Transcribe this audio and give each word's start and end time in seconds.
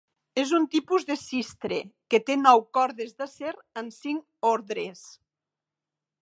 És 0.43 0.51
un 0.59 0.63
tipus 0.75 1.03
de 1.09 1.17
cistre 1.23 1.77
que 2.13 2.21
té 2.29 2.37
nou 2.45 2.63
cordes 2.79 3.13
d'acer 3.21 3.53
en 3.83 3.93
cinc 3.99 4.51
ordres. 4.55 5.05